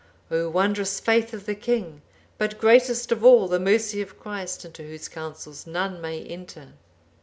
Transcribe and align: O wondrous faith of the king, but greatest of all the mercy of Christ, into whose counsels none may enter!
O 0.31 0.49
wondrous 0.49 0.99
faith 0.99 1.31
of 1.31 1.45
the 1.45 1.53
king, 1.53 2.01
but 2.39 2.57
greatest 2.57 3.11
of 3.11 3.23
all 3.23 3.47
the 3.47 3.59
mercy 3.59 4.01
of 4.01 4.19
Christ, 4.19 4.65
into 4.65 4.81
whose 4.81 5.07
counsels 5.07 5.67
none 5.67 6.01
may 6.01 6.23
enter! 6.23 6.73